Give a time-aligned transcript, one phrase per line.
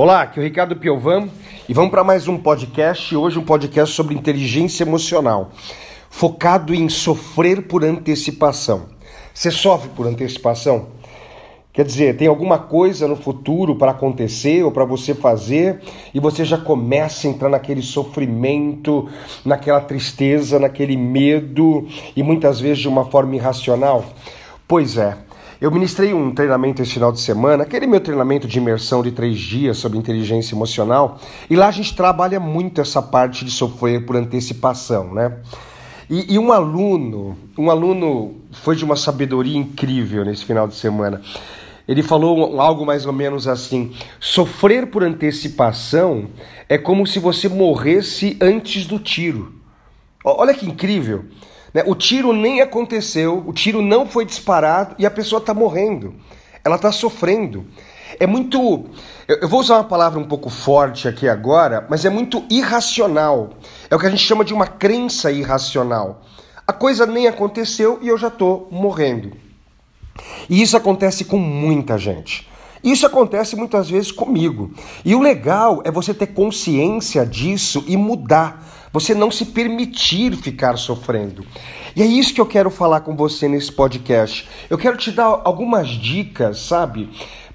[0.00, 1.28] Olá, aqui é o Ricardo Piovan
[1.68, 3.16] e vamos para mais um podcast.
[3.16, 5.50] Hoje um podcast sobre inteligência emocional,
[6.08, 8.90] focado em sofrer por antecipação.
[9.34, 10.90] Você sofre por antecipação?
[11.72, 15.80] Quer dizer, tem alguma coisa no futuro para acontecer ou para você fazer
[16.14, 19.08] e você já começa a entrar naquele sofrimento,
[19.44, 24.04] naquela tristeza, naquele medo e muitas vezes de uma forma irracional?
[24.68, 25.27] Pois é.
[25.60, 29.40] Eu ministrei um treinamento esse final de semana, aquele meu treinamento de imersão de três
[29.40, 31.18] dias sobre inteligência emocional,
[31.50, 35.36] e lá a gente trabalha muito essa parte de sofrer por antecipação, né?
[36.08, 41.20] E, e um aluno, um aluno foi de uma sabedoria incrível nesse final de semana.
[41.88, 46.28] Ele falou algo mais ou menos assim: sofrer por antecipação
[46.68, 49.54] é como se você morresse antes do tiro.
[50.24, 51.24] Olha que incrível!
[51.78, 51.84] Né?
[51.86, 56.14] O tiro nem aconteceu, o tiro não foi disparado e a pessoa está morrendo.
[56.64, 57.66] Ela está sofrendo.
[58.18, 58.86] É muito.
[59.28, 63.50] Eu vou usar uma palavra um pouco forte aqui agora, mas é muito irracional.
[63.88, 66.22] É o que a gente chama de uma crença irracional.
[66.66, 69.32] A coisa nem aconteceu e eu já estou morrendo.
[70.50, 72.48] E isso acontece com muita gente.
[72.82, 74.72] Isso acontece muitas vezes comigo.
[75.04, 78.88] E o legal é você ter consciência disso e mudar.
[78.92, 81.44] Você não se permitir ficar sofrendo.
[81.94, 84.48] E é isso que eu quero falar com você nesse podcast.
[84.70, 87.10] Eu quero te dar algumas dicas, sabe?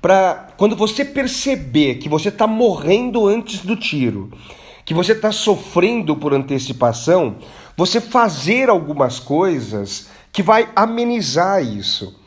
[0.00, 4.30] Para quando você perceber que você está morrendo antes do tiro,
[4.84, 7.36] que você está sofrendo por antecipação,
[7.76, 12.18] você fazer algumas coisas que vai amenizar isso.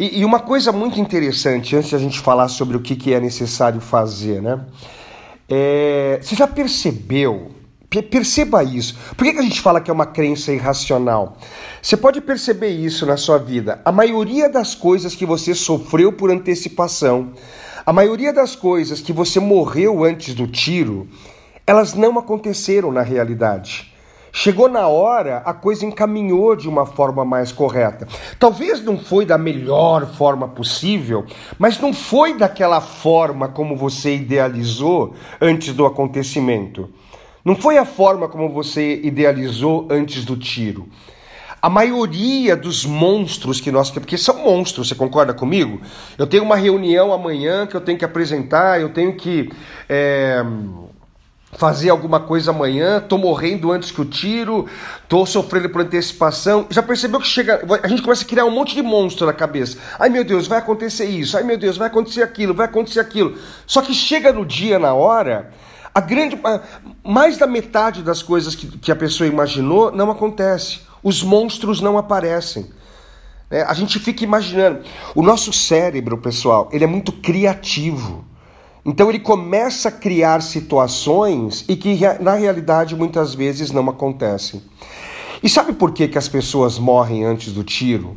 [0.00, 3.12] E, e, uma coisa muito interessante, antes de a gente falar sobre o que, que
[3.12, 4.64] é necessário fazer, né?
[5.46, 7.50] É, você já percebeu?
[8.10, 8.96] Perceba isso.
[9.14, 11.36] Por que, que a gente fala que é uma crença irracional?
[11.82, 13.82] Você pode perceber isso na sua vida.
[13.84, 17.32] A maioria das coisas que você sofreu por antecipação,
[17.84, 21.10] a maioria das coisas que você morreu antes do tiro,
[21.66, 23.89] elas não aconteceram na realidade.
[24.32, 28.06] Chegou na hora, a coisa encaminhou de uma forma mais correta.
[28.38, 31.26] Talvez não foi da melhor forma possível,
[31.58, 36.88] mas não foi daquela forma como você idealizou antes do acontecimento.
[37.44, 40.88] Não foi a forma como você idealizou antes do tiro.
[41.60, 43.90] A maioria dos monstros que nós.
[43.90, 45.80] Porque são monstros, você concorda comigo?
[46.16, 49.50] Eu tenho uma reunião amanhã que eu tenho que apresentar, eu tenho que.
[49.88, 50.42] É
[51.52, 54.66] fazer alguma coisa amanhã, tô morrendo antes que o tiro,
[55.08, 56.66] tô sofrendo por antecipação.
[56.70, 59.76] Já percebeu que chega, a gente começa a criar um monte de monstro na cabeça.
[59.98, 61.36] Ai meu Deus, vai acontecer isso.
[61.36, 63.36] Ai meu Deus, vai acontecer aquilo, vai acontecer aquilo.
[63.66, 65.50] Só que chega no dia, na hora,
[65.92, 66.38] a grande
[67.04, 70.80] mais da metade das coisas que, que a pessoa imaginou não acontece.
[71.02, 72.70] Os monstros não aparecem.
[73.50, 74.84] É, a gente fica imaginando.
[75.14, 78.24] O nosso cérebro, pessoal, ele é muito criativo.
[78.84, 84.62] Então ele começa a criar situações e que na realidade muitas vezes não acontecem.
[85.42, 88.16] E sabe por que, que as pessoas morrem antes do tiro?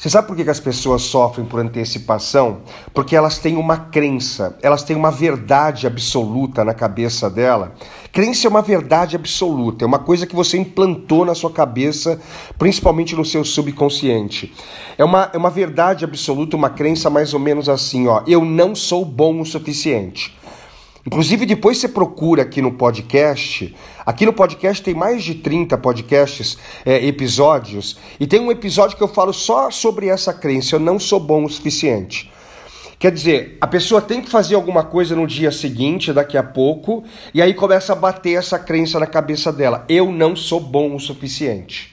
[0.00, 2.62] Você sabe por que, as pessoas sofrem por antecipação?
[2.94, 7.74] Porque elas têm uma crença, elas têm uma verdade absoluta na cabeça dela.
[8.10, 12.18] Crença é uma verdade absoluta, é uma coisa que você implantou na sua cabeça,
[12.58, 14.54] principalmente no seu subconsciente.
[14.96, 18.74] É uma, é uma verdade absoluta, uma crença mais ou menos assim: ó, eu não
[18.74, 20.34] sou bom o suficiente.
[21.06, 23.74] Inclusive, depois você procura aqui no podcast.
[24.04, 29.02] Aqui no podcast tem mais de 30 podcasts, é, episódios, e tem um episódio que
[29.02, 32.30] eu falo só sobre essa crença: eu não sou bom o suficiente.
[32.98, 37.02] Quer dizer, a pessoa tem que fazer alguma coisa no dia seguinte, daqui a pouco,
[37.32, 41.00] e aí começa a bater essa crença na cabeça dela: eu não sou bom o
[41.00, 41.89] suficiente.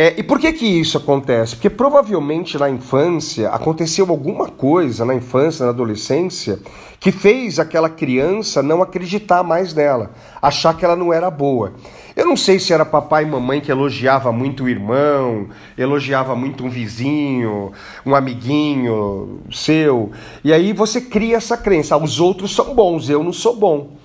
[0.00, 1.56] É, e por que que isso acontece?
[1.56, 6.60] Porque provavelmente na infância aconteceu alguma coisa na infância, na adolescência,
[7.00, 11.72] que fez aquela criança não acreditar mais nela, achar que ela não era boa.
[12.14, 16.64] Eu não sei se era papai e mamãe que elogiava muito o irmão, elogiava muito
[16.64, 17.72] um vizinho,
[18.06, 20.12] um amiguinho seu,
[20.44, 23.98] e aí você cria essa crença: ah, os outros são bons, eu não sou bom.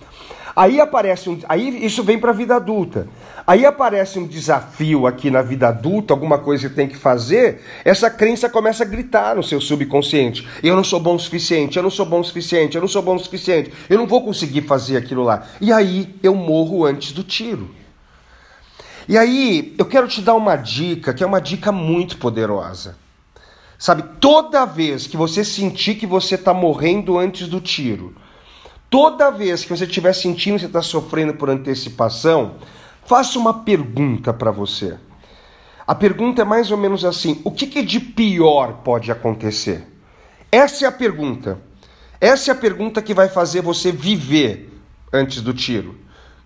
[0.56, 3.08] Aí aparece um, aí isso vem para a vida adulta.
[3.46, 8.10] Aí aparece um desafio aqui na vida adulta, alguma coisa que tem que fazer, essa
[8.10, 10.48] crença começa a gritar no seu subconsciente.
[10.62, 13.02] Eu não sou bom o suficiente, eu não sou bom o suficiente, eu não sou
[13.02, 15.48] bom o suficiente, eu não vou conseguir fazer aquilo lá.
[15.60, 17.70] E aí eu morro antes do tiro.
[19.10, 22.96] E aí eu quero te dar uma dica, que é uma dica muito poderosa.
[23.78, 28.16] Sabe, toda vez que você sentir que você está morrendo antes do tiro,
[28.94, 32.58] Toda vez que você estiver sentindo que você está sofrendo por antecipação,
[33.08, 35.00] faça uma pergunta para você.
[35.88, 39.84] A pergunta é mais ou menos assim: o que, que de pior pode acontecer?
[40.52, 41.58] Essa é a pergunta.
[42.22, 44.72] Essa é a pergunta que vai fazer você viver
[45.12, 45.98] antes do tiro,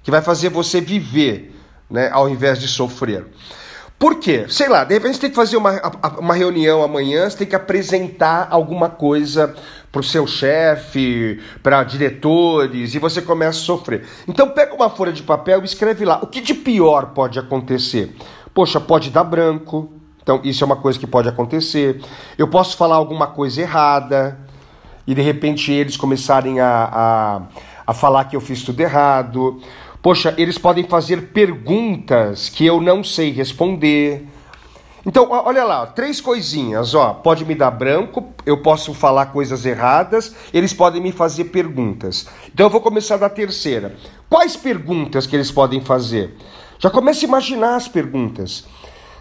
[0.01, 1.53] que vai fazer você viver,
[1.89, 3.25] né, ao invés de sofrer.
[3.99, 4.45] Por quê?
[4.47, 5.81] Sei lá, de repente você tem que fazer uma,
[6.17, 9.53] uma reunião amanhã, você tem que apresentar alguma coisa
[9.97, 14.05] para o seu chefe, para diretores, e você começa a sofrer.
[14.27, 18.15] Então pega uma folha de papel e escreve lá o que de pior pode acontecer.
[18.53, 19.91] Poxa, pode dar branco,
[20.21, 21.99] então isso é uma coisa que pode acontecer.
[22.37, 24.37] Eu posso falar alguma coisa errada,
[25.07, 27.41] e de repente eles começarem a, a,
[27.87, 29.59] a falar que eu fiz tudo errado.
[29.99, 34.27] Poxa, eles podem fazer perguntas que eu não sei responder.
[35.07, 37.13] Então, olha lá, três coisinhas, ó.
[37.13, 42.27] Pode me dar branco, eu posso falar coisas erradas, eles podem me fazer perguntas.
[42.53, 43.95] Então eu vou começar da terceira.
[44.29, 46.35] Quais perguntas que eles podem fazer?
[46.77, 48.65] Já comece a imaginar as perguntas.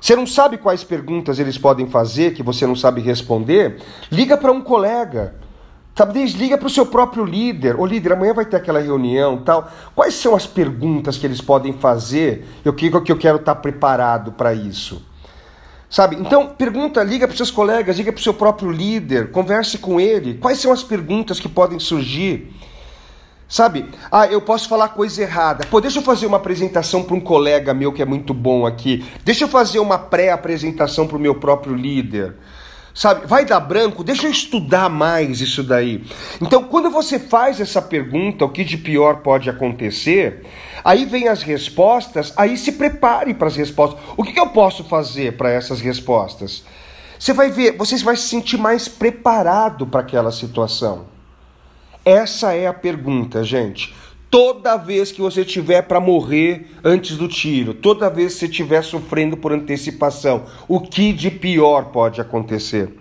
[0.01, 3.81] Você não sabe quais perguntas eles podem fazer que você não sabe responder?
[4.11, 5.37] Liga para um colega.
[5.95, 7.79] Talvez liga para o seu próprio líder.
[7.79, 9.71] Ô líder, amanhã vai ter aquela reunião tal.
[9.95, 12.45] Quais são as perguntas que eles podem fazer?
[12.65, 15.06] Eu que eu quero estar preparado para isso.
[15.89, 16.17] Sabe?
[16.17, 20.35] Então, pergunta, liga para seus colegas, liga para o seu próprio líder, converse com ele.
[20.35, 22.53] Quais são as perguntas que podem surgir?
[23.49, 23.87] Sabe?
[24.11, 25.65] Ah, eu posso falar coisa errada.
[25.67, 29.05] Pô, deixa eu fazer uma apresentação para um colega meu que é muito bom aqui.
[29.25, 32.35] Deixa eu fazer uma pré-apresentação para o meu próprio líder.
[32.97, 34.03] Sabe, vai dar branco?
[34.03, 36.03] Deixa eu estudar mais isso daí.
[36.41, 40.47] Então, quando você faz essa pergunta, o que de pior pode acontecer,
[40.83, 44.01] aí vem as respostas, aí se prepare para as respostas.
[44.17, 46.65] O que, que eu posso fazer para essas respostas?
[47.19, 51.05] Você vai ver, você vai se sentir mais preparado para aquela situação.
[52.03, 53.95] Essa é a pergunta, gente.
[54.29, 58.83] Toda vez que você tiver para morrer antes do tiro, toda vez que você estiver
[58.83, 62.93] sofrendo por antecipação, o que de pior pode acontecer?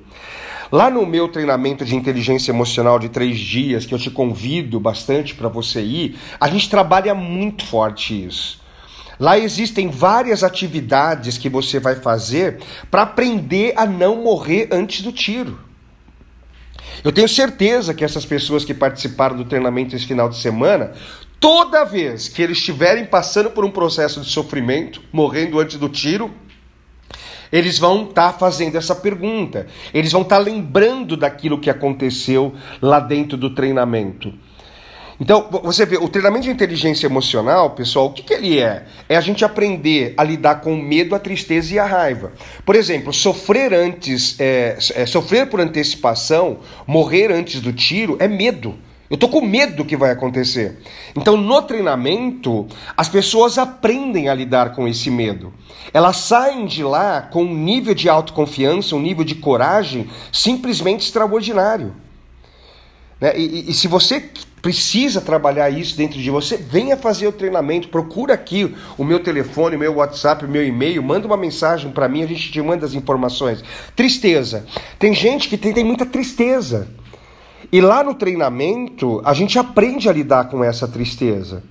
[0.72, 5.34] Lá no meu treinamento de inteligência emocional de três dias, que eu te convido bastante
[5.34, 8.62] para você ir, a gente trabalha muito forte isso.
[9.20, 12.60] Lá existem várias atividades que você vai fazer
[12.92, 15.58] para aprender a não morrer antes do tiro.
[17.04, 20.94] Eu tenho certeza que essas pessoas que participaram do treinamento esse final de semana,
[21.40, 26.32] toda vez que eles estiverem passando por um processo de sofrimento, morrendo antes do tiro,
[27.52, 32.54] eles vão estar tá fazendo essa pergunta, eles vão estar tá lembrando daquilo que aconteceu
[32.82, 34.34] lá dentro do treinamento.
[35.20, 38.86] Então, você vê, o treinamento de inteligência emocional, pessoal, o que, que ele é?
[39.08, 42.34] É a gente aprender a lidar com o medo, a tristeza e a raiva.
[42.66, 48.76] Por exemplo, sofrer antes, é, é, sofrer por antecipação, morrer antes do tiro, é medo.
[49.10, 50.80] Eu tô com medo do que vai acontecer.
[51.16, 52.68] Então, no treinamento,
[52.98, 55.54] as pessoas aprendem a lidar com esse medo.
[55.94, 61.96] Elas saem de lá com um nível de autoconfiança, um nível de coragem simplesmente extraordinário.
[63.22, 63.38] Né?
[63.38, 64.30] E, e, e se você
[64.66, 69.76] precisa trabalhar isso dentro de você, venha fazer o treinamento, procura aqui o meu telefone,
[69.76, 72.84] o meu WhatsApp, o meu e-mail, manda uma mensagem para mim, a gente te manda
[72.84, 73.64] as informações.
[73.96, 74.66] Tristeza.
[74.98, 76.88] Tem gente que tem, tem muita tristeza.
[77.72, 81.62] E lá no treinamento, a gente aprende a lidar com essa tristeza.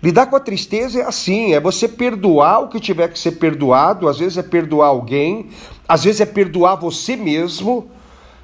[0.00, 4.08] Lidar com a tristeza é assim, é você perdoar o que tiver que ser perdoado,
[4.08, 5.48] às vezes é perdoar alguém,
[5.88, 7.90] às vezes é perdoar você mesmo,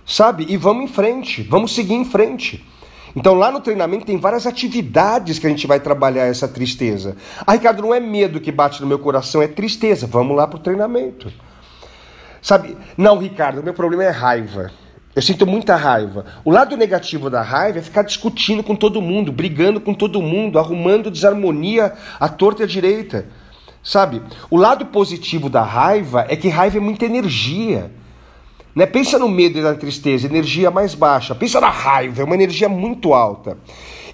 [0.05, 0.45] sabe?
[0.49, 2.65] E vamos em frente, vamos seguir em frente.
[3.17, 7.17] Então lá no treinamento tem várias atividades que a gente vai trabalhar essa tristeza.
[7.47, 10.07] Ah, Ricardo, não é medo que bate no meu coração, é tristeza.
[10.07, 11.33] Vamos lá para o treinamento.
[12.43, 12.77] Sabe?
[12.95, 14.71] Não, Ricardo, meu problema é raiva.
[15.15, 16.27] Eu sinto muita raiva.
[16.45, 20.59] O lado negativo da raiva é ficar discutindo com todo mundo, brigando com todo mundo,
[20.59, 23.27] arrumando desarmonia à torta e à direita.
[23.83, 24.21] Sabe?
[24.51, 27.91] O lado positivo da raiva é que raiva é muita energia.
[28.77, 28.85] Né?
[28.85, 31.35] Pensa no medo e na tristeza, energia mais baixa.
[31.35, 33.57] Pensa na raiva, é uma energia muito alta.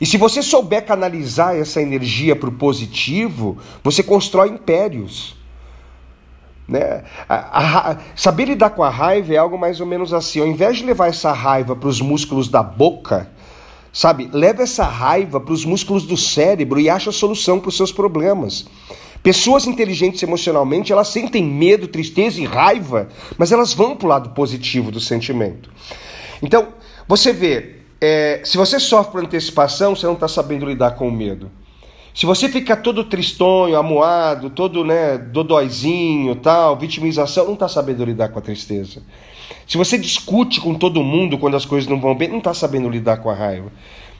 [0.00, 5.36] E se você souber canalizar essa energia para o positivo, você constrói impérios.
[6.68, 7.02] Né?
[7.28, 10.40] A, a, saber lidar com a raiva é algo mais ou menos assim.
[10.40, 13.28] Ao invés de levar essa raiva para os músculos da boca,
[13.92, 17.90] sabe, leva essa raiva para os músculos do cérebro e acha solução para os seus
[17.90, 18.64] problemas.
[19.22, 24.30] Pessoas inteligentes emocionalmente, elas sentem medo, tristeza e raiva, mas elas vão para o lado
[24.30, 25.70] positivo do sentimento.
[26.42, 26.68] Então,
[27.06, 31.12] você vê, é, se você sofre por antecipação, você não está sabendo lidar com o
[31.12, 31.50] medo.
[32.14, 38.28] Se você fica todo tristonho, amuado, todo né, dodóizinho, tal, vitimização, não está sabendo lidar
[38.28, 39.02] com a tristeza.
[39.66, 42.88] Se você discute com todo mundo quando as coisas não vão bem, não está sabendo
[42.88, 43.72] lidar com a raiva.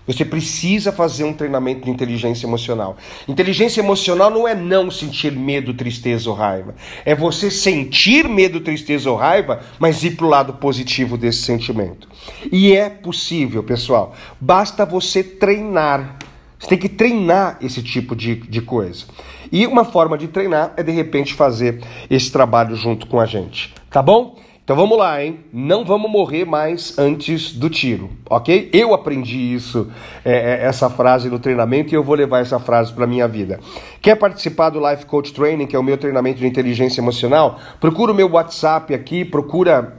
[0.06, 2.96] Você precisa fazer um treinamento de inteligência emocional.
[3.28, 6.74] Inteligência emocional não é não sentir medo, tristeza ou raiva.
[7.04, 12.08] É você sentir medo, tristeza ou raiva, mas ir para o lado positivo desse sentimento.
[12.50, 14.14] E é possível, pessoal.
[14.40, 16.16] Basta você treinar.
[16.58, 19.06] Você tem que treinar esse tipo de, de coisa.
[19.50, 23.74] E uma forma de treinar é de repente fazer esse trabalho junto com a gente.
[23.90, 24.36] Tá bom?
[24.64, 25.40] Então vamos lá, hein?
[25.52, 28.70] Não vamos morrer mais antes do tiro, ok?
[28.72, 29.90] Eu aprendi isso,
[30.24, 33.58] é, é essa frase no treinamento e eu vou levar essa frase para minha vida.
[34.00, 37.58] Quer participar do Life Coach Training, que é o meu treinamento de inteligência emocional?
[37.80, 39.94] Procura o meu WhatsApp aqui, procura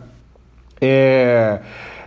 [0.80, 1.60] é,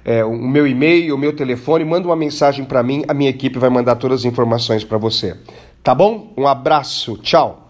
[0.03, 3.59] é, o meu e-mail, o meu telefone, manda uma mensagem para mim, a minha equipe
[3.59, 5.37] vai mandar todas as informações para você.
[5.83, 6.33] Tá bom?
[6.39, 7.66] Um abraço, tchau.